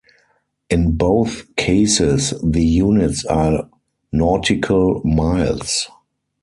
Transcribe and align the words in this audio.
In 0.71 0.93
both 0.93 1.55
cases 1.57 2.33
the 2.43 2.65
units 2.65 3.23
are 3.25 3.69
nautical 4.11 4.99
miles. 5.05 5.89